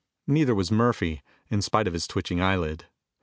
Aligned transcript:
Neither 0.25 0.55
was 0.55 0.71
Murphy, 0.71 1.21
in 1.51 1.61
spite 1.61 1.85
of 1.85 1.93
his 1.93 2.07
twitching 2.07 2.41
eyelid. 2.41 2.85